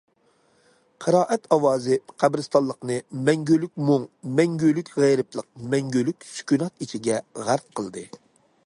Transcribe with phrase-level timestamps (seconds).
[1.03, 4.09] قىرائەت ئاۋازى قەبرىستانلىقنى مەڭگۈلۈك مۇڭ،
[4.41, 8.09] مەڭگۈلۈك غېرىبلىق، مەڭگۈلۈك سۈكۈنات ئىچىگە غەرق قىلدى.